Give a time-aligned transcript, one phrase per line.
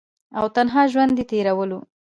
[0.39, 1.79] او تنها ژوند ئې تيرولو۔